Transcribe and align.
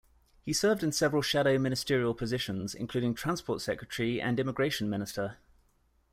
He 0.41 0.51
served 0.51 0.81
in 0.81 0.91
several 0.93 1.21
shadow 1.21 1.59
ministerial 1.59 2.15
positions, 2.15 2.73
including 2.73 3.13
Transport 3.13 3.61
Secretary 3.61 4.19
and 4.19 4.39
Immigration 4.39 4.89
Minister. 4.89 5.37